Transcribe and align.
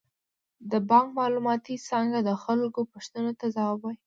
د 0.71 0.73
بانک 0.89 1.07
معلوماتي 1.17 1.75
څانګه 1.87 2.19
د 2.23 2.29
خلکو 2.43 2.79
پوښتنو 2.91 3.31
ته 3.39 3.45
ځواب 3.55 3.79
وايي. 3.81 3.97